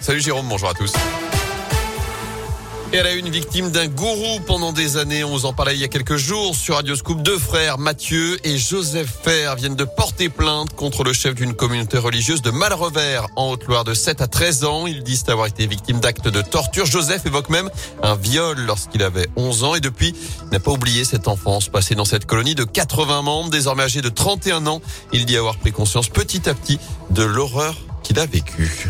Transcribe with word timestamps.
Salut 0.00 0.22
Jérôme, 0.22 0.46
bonjour 0.48 0.70
à 0.70 0.72
tous. 0.72 0.90
Et 2.94 2.96
elle 2.96 3.06
a 3.06 3.12
une 3.12 3.28
victime 3.28 3.70
d'un 3.70 3.88
gourou 3.88 4.40
pendant 4.46 4.72
des 4.72 4.96
années. 4.96 5.22
On 5.22 5.32
vous 5.32 5.44
en 5.44 5.52
parlait 5.52 5.74
il 5.74 5.80
y 5.80 5.84
a 5.84 5.88
quelques 5.88 6.16
jours 6.16 6.56
sur 6.56 6.76
Radio 6.76 6.96
Scoop. 6.96 7.20
Deux 7.20 7.38
frères, 7.38 7.76
Mathieu 7.76 8.38
et 8.42 8.56
Joseph 8.56 9.06
Fer, 9.22 9.54
viennent 9.54 9.76
de 9.76 9.84
porter 9.84 10.30
plainte 10.30 10.74
contre 10.74 11.04
le 11.04 11.12
chef 11.12 11.34
d'une 11.34 11.52
communauté 11.52 11.98
religieuse 11.98 12.40
de 12.40 12.50
Malrevers, 12.50 13.26
en 13.36 13.50
Haute-Loire, 13.50 13.84
de 13.84 13.92
7 13.92 14.22
à 14.22 14.28
13 14.28 14.64
ans. 14.64 14.86
Ils 14.86 15.02
disent 15.02 15.24
avoir 15.28 15.46
été 15.46 15.66
victimes 15.66 16.00
d'actes 16.00 16.28
de 16.28 16.40
torture. 16.40 16.86
Joseph 16.86 17.26
évoque 17.26 17.50
même 17.50 17.68
un 18.02 18.14
viol 18.14 18.58
lorsqu'il 18.58 19.02
avait 19.02 19.28
11 19.36 19.64
ans. 19.64 19.74
Et 19.74 19.80
depuis, 19.80 20.14
n'a 20.52 20.58
pas 20.58 20.70
oublié 20.70 21.04
cette 21.04 21.28
enfance 21.28 21.68
passée 21.68 21.94
dans 21.94 22.06
cette 22.06 22.24
colonie 22.24 22.54
de 22.54 22.64
80 22.64 23.20
membres, 23.20 23.50
désormais 23.50 23.82
âgé 23.82 24.00
de 24.00 24.08
31 24.08 24.66
ans. 24.68 24.80
Il 25.12 25.26
dit 25.26 25.36
avoir 25.36 25.58
pris 25.58 25.70
conscience 25.70 26.08
petit 26.08 26.48
à 26.48 26.54
petit 26.54 26.80
de 27.10 27.24
l'horreur 27.24 27.74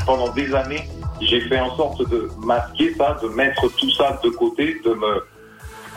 Pendant 0.05 0.33
des 0.33 0.55
années, 0.55 0.89
j'ai 1.21 1.41
fait 1.43 1.61
en 1.61 1.75
sorte 1.77 2.09
de 2.09 2.29
masquer 2.45 2.95
ça, 2.95 3.19
de 3.23 3.29
mettre 3.29 3.69
tout 3.77 3.91
ça 3.93 4.21
de 4.23 4.29
côté, 4.31 4.81
de 4.85 4.91
me 4.91 5.23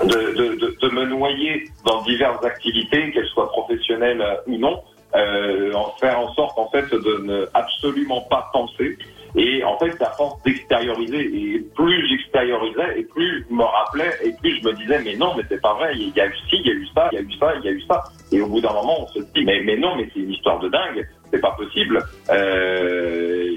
de, 0.05 0.89
me 0.89 1.05
noyer 1.05 1.69
dans 1.85 2.01
diverses 2.03 2.43
activités, 2.45 3.11
qu'elles 3.11 3.27
soient 3.27 3.49
professionnelles 3.49 4.23
ou 4.47 4.57
non, 4.57 4.81
euh, 5.15 5.73
en 5.73 5.93
faire 5.99 6.19
en 6.19 6.33
sorte 6.33 6.57
en 6.57 6.69
fait 6.69 6.89
de 6.91 7.23
ne 7.23 7.45
absolument 7.53 8.21
pas 8.21 8.49
penser. 8.53 8.97
Et 9.35 9.63
en 9.63 9.77
fait, 9.77 10.01
à 10.01 10.11
force 10.11 10.41
d'extérioriser, 10.43 11.19
et 11.19 11.59
plus 11.75 12.07
j'extériorisais, 12.09 12.99
et 12.99 13.03
plus 13.03 13.45
je 13.47 13.53
me 13.53 13.63
rappelais, 13.63 14.11
et 14.23 14.31
plus 14.33 14.59
je 14.59 14.67
me 14.67 14.73
disais, 14.73 14.99
mais 15.03 15.15
non, 15.15 15.33
mais 15.37 15.43
c'est 15.49 15.61
pas 15.61 15.75
vrai, 15.75 15.91
il 15.95 16.15
y 16.15 16.19
a 16.19 16.25
eu 16.25 16.35
ci, 16.49 16.55
il 16.55 16.65
y 16.65 16.71
a 16.71 16.73
eu 16.73 16.87
ça, 16.95 17.09
il 17.11 17.15
y 17.15 17.19
a 17.19 17.21
eu 17.21 17.31
ça, 17.33 17.53
il 17.57 17.65
y 17.65 17.67
a 17.67 17.71
eu 17.71 17.81
ça. 17.81 18.03
Et 18.31 18.41
au 18.41 18.47
bout 18.47 18.61
d'un 18.61 18.73
moment, 18.73 19.03
on 19.03 19.07
se 19.07 19.19
dit, 19.19 19.43
mais, 19.43 19.61
mais 19.63 19.77
non, 19.77 19.95
mais 19.97 20.09
c'est 20.13 20.21
une 20.21 20.31
histoire 20.31 20.59
de 20.59 20.69
dingue, 20.69 21.07
c'est 21.31 21.39
pas 21.39 21.51
possible. 21.51 22.03
Euh, 22.29 23.47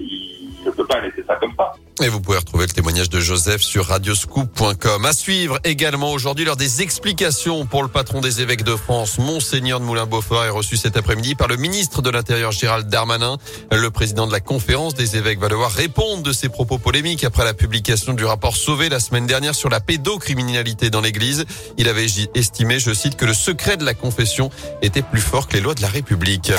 il 0.64 0.66
ne 0.66 0.70
peut 0.70 0.86
pas 0.86 1.00
laisser 1.00 1.24
ça 1.26 1.36
comme 1.36 1.52
ça. 1.56 1.72
Et 2.02 2.08
vous 2.08 2.20
pouvez 2.20 2.38
retrouver 2.38 2.66
le 2.66 2.72
témoignage 2.72 3.10
de 3.10 3.20
Joseph 3.20 3.62
sur 3.62 3.86
radioscoop.com. 3.86 5.04
À 5.04 5.12
suivre 5.12 5.58
également 5.64 6.12
aujourd'hui 6.12 6.44
lors 6.44 6.56
des 6.56 6.82
explications 6.82 7.66
pour 7.66 7.82
le 7.82 7.88
patron 7.88 8.20
des 8.20 8.40
évêques 8.40 8.62
de 8.64 8.76
France, 8.76 9.18
Monseigneur 9.18 9.78
de 9.78 9.84
Moulin-Beaufort, 9.84 10.44
est 10.44 10.50
reçu 10.50 10.76
cet 10.76 10.96
après-midi 10.96 11.34
par 11.34 11.48
le 11.48 11.56
ministre 11.56 12.00
de 12.00 12.10
l'Intérieur 12.10 12.50
Gérald 12.52 12.88
Darmanin. 12.88 13.36
Le 13.70 13.90
président 13.90 14.26
de 14.26 14.32
la 14.32 14.40
conférence 14.40 14.94
des 14.94 15.16
évêques 15.16 15.38
va 15.38 15.48
devoir 15.48 15.70
répondre 15.70 16.22
de 16.22 16.32
ses 16.32 16.48
propos 16.48 16.78
polémiques 16.78 17.24
après 17.24 17.44
la 17.44 17.54
publication 17.54 18.14
du 18.14 18.24
rapport 18.24 18.56
Sauvé 18.56 18.88
la 18.88 19.00
semaine 19.00 19.26
dernière 19.26 19.54
sur 19.54 19.68
la 19.68 19.80
pédocriminalité 19.80 20.90
dans 20.90 21.00
l'église. 21.00 21.44
Il 21.76 21.88
avait 21.88 22.06
estimé, 22.34 22.78
je 22.78 22.92
cite, 22.92 23.16
que 23.16 23.26
le 23.26 23.34
secret 23.34 23.76
de 23.76 23.84
la 23.84 23.94
confession 23.94 24.50
était 24.80 25.02
plus 25.02 25.20
fort 25.20 25.46
que 25.46 25.54
les 25.54 25.60
lois 25.60 25.74
de 25.74 25.82
la 25.82 25.88
République. 25.88 26.52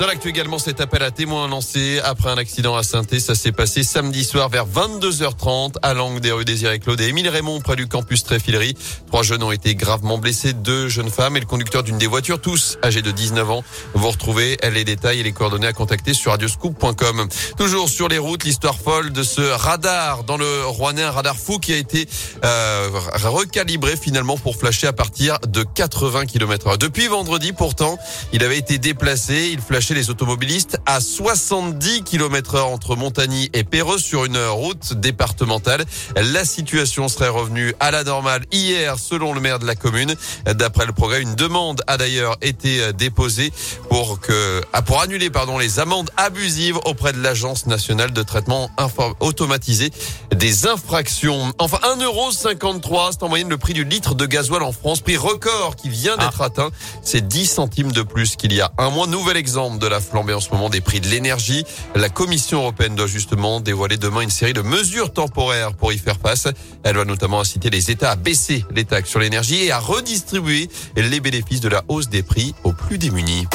Dans 0.00 0.08
l'actu 0.08 0.30
également, 0.30 0.58
cet 0.58 0.80
appel 0.80 1.02
à 1.02 1.12
témoins 1.12 1.46
lancé 1.46 2.00
après 2.02 2.30
un 2.30 2.36
accident 2.36 2.74
à 2.74 2.82
saint 2.82 3.02
Ça 3.18 3.34
s'est 3.36 3.52
passé 3.52 3.84
samedi 3.84 4.24
soir 4.24 4.48
vers 4.48 4.66
22h30 4.66 5.74
à 5.82 5.94
l'angle 5.94 6.20
des 6.20 6.32
rues 6.32 6.44
Désiré 6.44 6.80
Claude 6.80 7.00
et 7.00 7.08
Émile 7.08 7.28
Raymond 7.28 7.60
près 7.60 7.76
du 7.76 7.86
campus 7.86 8.24
Tréfilerie. 8.24 8.74
Trois 9.06 9.22
jeunes 9.22 9.44
ont 9.44 9.52
été 9.52 9.76
gravement 9.76 10.18
blessés, 10.18 10.54
deux 10.54 10.88
jeunes 10.88 11.10
femmes 11.10 11.36
et 11.36 11.40
le 11.40 11.46
conducteur 11.46 11.84
d'une 11.84 11.98
des 11.98 12.08
voitures, 12.08 12.40
tous 12.40 12.78
âgés 12.82 13.02
de 13.02 13.12
19 13.12 13.50
ans. 13.50 13.64
Vous 13.94 14.10
retrouvez 14.10 14.58
les 14.72 14.84
détails 14.84 15.20
et 15.20 15.22
les 15.22 15.32
coordonnées 15.32 15.68
à 15.68 15.72
contacter 15.72 16.14
sur 16.14 16.32
radioscoop.com. 16.32 17.28
Toujours 17.56 17.88
sur 17.88 18.08
les 18.08 18.18
routes, 18.18 18.42
l'histoire 18.42 18.78
folle 18.78 19.12
de 19.12 19.22
ce 19.22 19.40
radar 19.40 20.24
dans 20.24 20.36
le 20.36 20.66
Rouennais, 20.66 21.02
un 21.02 21.12
radar 21.12 21.36
fou 21.36 21.58
qui 21.58 21.72
a 21.72 21.76
été 21.76 22.08
euh, 22.44 22.88
recalibré 23.22 23.96
finalement 23.96 24.36
pour 24.36 24.56
flasher 24.56 24.88
à 24.88 24.92
partir 24.92 25.38
de 25.46 25.62
80 25.62 26.26
km 26.26 26.66
heure. 26.66 26.78
Depuis 26.78 27.06
vendredi, 27.06 27.52
pourtant, 27.52 27.98
il 28.32 28.42
avait 28.42 28.58
été 28.58 28.78
déplacé, 28.78 29.50
il 29.52 29.60
flashait 29.60 29.91
les 29.94 30.10
automobilistes 30.10 30.78
à 30.86 31.00
70 31.00 32.02
km 32.04 32.54
heure 32.54 32.68
entre 32.68 32.96
Montagny 32.96 33.50
et 33.52 33.64
Perreux 33.64 33.98
sur 33.98 34.24
une 34.24 34.38
route 34.38 34.94
départementale. 34.94 35.84
La 36.16 36.44
situation 36.44 37.08
serait 37.08 37.28
revenue 37.28 37.74
à 37.80 37.90
la 37.90 38.04
normale 38.04 38.44
hier 38.52 38.98
selon 38.98 39.34
le 39.34 39.40
maire 39.40 39.58
de 39.58 39.66
la 39.66 39.74
commune. 39.74 40.14
D'après 40.46 40.86
le 40.86 40.92
progrès, 40.92 41.22
une 41.22 41.34
demande 41.34 41.82
a 41.86 41.96
d'ailleurs 41.96 42.36
été 42.42 42.92
déposée 42.92 43.52
pour 43.88 44.20
que, 44.20 44.60
ah, 44.72 44.82
pour 44.82 45.00
annuler, 45.00 45.30
pardon, 45.30 45.58
les 45.58 45.78
amendes 45.78 46.10
abusives 46.16 46.78
auprès 46.84 47.12
de 47.12 47.22
l'agence 47.22 47.66
nationale 47.66 48.12
de 48.12 48.22
traitement 48.22 48.70
automatisé 49.20 49.90
des 50.34 50.66
infractions. 50.66 51.52
Enfin, 51.58 51.78
1,53€, 51.82 53.12
c'est 53.12 53.22
en 53.22 53.28
moyenne 53.28 53.48
le 53.48 53.58
prix 53.58 53.74
du 53.74 53.84
litre 53.84 54.14
de 54.14 54.26
gasoil 54.26 54.62
en 54.62 54.72
France, 54.72 55.00
prix 55.00 55.16
record 55.16 55.76
qui 55.76 55.88
vient 55.88 56.16
d'être 56.16 56.40
ah. 56.40 56.46
atteint. 56.46 56.70
C'est 57.02 57.26
10 57.26 57.46
centimes 57.46 57.92
de 57.92 58.02
plus 58.02 58.36
qu'il 58.36 58.52
y 58.52 58.60
a 58.60 58.72
un 58.78 58.90
mois. 58.90 59.06
Nouvel 59.06 59.36
exemple 59.36 59.71
de 59.78 59.86
la 59.86 60.00
flambée 60.00 60.34
en 60.34 60.40
ce 60.40 60.50
moment 60.50 60.68
des 60.68 60.80
prix 60.80 61.00
de 61.00 61.08
l'énergie. 61.08 61.64
La 61.94 62.08
Commission 62.08 62.60
européenne 62.60 62.94
doit 62.94 63.06
justement 63.06 63.60
dévoiler 63.60 63.96
demain 63.96 64.20
une 64.20 64.30
série 64.30 64.52
de 64.52 64.62
mesures 64.62 65.12
temporaires 65.12 65.74
pour 65.74 65.92
y 65.92 65.98
faire 65.98 66.18
face. 66.18 66.48
Elle 66.82 66.96
va 66.96 67.04
notamment 67.04 67.40
inciter 67.40 67.70
les 67.70 67.90
États 67.90 68.10
à 68.10 68.16
baisser 68.16 68.64
les 68.74 68.84
taxes 68.84 69.10
sur 69.10 69.20
l'énergie 69.20 69.64
et 69.64 69.72
à 69.72 69.78
redistribuer 69.78 70.68
les 70.96 71.20
bénéfices 71.20 71.60
de 71.60 71.68
la 71.68 71.82
hausse 71.88 72.08
des 72.08 72.22
prix 72.22 72.54
aux 72.64 72.72
plus 72.72 72.98
démunis. 72.98 73.46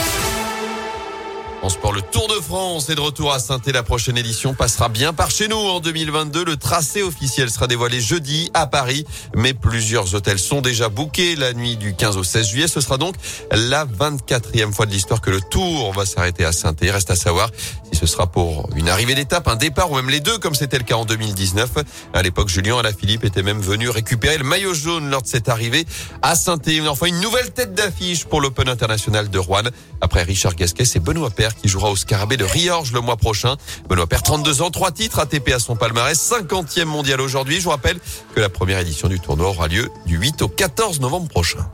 Le 1.67 2.01
Tour 2.01 2.29
de 2.29 2.41
France 2.41 2.89
est 2.89 2.95
de 2.95 3.01
retour 3.01 3.33
à 3.33 3.39
saint 3.39 3.59
La 3.65 3.83
prochaine 3.83 4.17
édition 4.17 4.53
passera 4.53 4.87
bien 4.87 5.11
par 5.11 5.29
chez 5.29 5.49
nous 5.49 5.57
en 5.57 5.81
2022. 5.81 6.45
Le 6.45 6.55
tracé 6.55 7.03
officiel 7.03 7.49
sera 7.49 7.67
dévoilé 7.67 7.99
jeudi 7.99 8.49
à 8.53 8.67
Paris, 8.67 9.05
mais 9.35 9.53
plusieurs 9.53 10.15
hôtels 10.15 10.39
sont 10.39 10.61
déjà 10.61 10.87
bookés 10.87 11.35
la 11.35 11.51
nuit 11.51 11.75
du 11.75 11.93
15 11.93 12.15
au 12.15 12.23
16 12.23 12.47
juillet. 12.47 12.67
Ce 12.69 12.79
sera 12.79 12.97
donc 12.97 13.15
la 13.51 13.85
24e 13.85 14.71
fois 14.71 14.85
de 14.85 14.91
l'histoire 14.91 15.19
que 15.19 15.29
le 15.29 15.41
Tour 15.41 15.91
va 15.91 16.05
s'arrêter 16.05 16.45
à 16.45 16.53
saint 16.53 16.73
reste 16.79 17.11
à 17.11 17.17
savoir 17.17 17.49
si 17.91 17.99
ce 17.99 18.05
sera 18.05 18.27
pour 18.27 18.69
une 18.75 18.87
arrivée 18.87 19.15
d'étape, 19.15 19.49
un 19.49 19.57
départ 19.57 19.91
ou 19.91 19.95
même 19.95 20.09
les 20.09 20.21
deux, 20.21 20.37
comme 20.37 20.55
c'était 20.55 20.77
le 20.77 20.85
cas 20.85 20.95
en 20.95 21.05
2019. 21.05 21.69
À 22.13 22.21
l'époque, 22.21 22.47
Julien 22.47 22.77
Alaphilippe 22.79 23.25
était 23.25 23.43
même 23.43 23.59
venu 23.59 23.89
récupérer 23.89 24.37
le 24.37 24.45
maillot 24.45 24.73
jaune 24.73 25.09
lors 25.09 25.21
de 25.21 25.27
cette 25.27 25.49
arrivée 25.49 25.85
à 26.21 26.35
saint 26.35 26.59
Enfin, 26.87 27.07
une 27.07 27.19
nouvelle 27.19 27.51
tête 27.51 27.73
d'affiche 27.73 28.25
pour 28.25 28.39
l'Open 28.39 28.69
international 28.69 29.29
de 29.29 29.39
Rouen. 29.39 29.63
Après 29.99 30.23
Richard 30.23 30.55
Gasquet, 30.55 30.85
c'est 30.85 30.99
Benoît 30.99 31.29
Père 31.29 31.56
qui 31.61 31.67
jouera 31.67 31.89
au 31.89 31.95
Scarabée 31.95 32.37
de 32.37 32.45
Riorges 32.45 32.91
le 32.91 33.01
mois 33.01 33.17
prochain. 33.17 33.55
Benoît 33.89 34.07
Père, 34.07 34.23
32 34.23 34.61
ans, 34.61 34.71
trois 34.71 34.91
titres 34.91 35.19
ATP 35.19 35.49
à 35.49 35.59
son 35.59 35.75
palmarès, 35.75 36.17
50e 36.17 36.85
mondial 36.85 37.21
aujourd'hui. 37.21 37.57
Je 37.57 37.63
vous 37.63 37.69
rappelle 37.71 37.99
que 38.35 38.39
la 38.39 38.49
première 38.49 38.79
édition 38.79 39.07
du 39.07 39.19
tournoi 39.19 39.49
aura 39.49 39.67
lieu 39.67 39.89
du 40.05 40.17
8 40.17 40.41
au 40.41 40.47
14 40.47 40.99
novembre 40.99 41.27
prochain. 41.27 41.69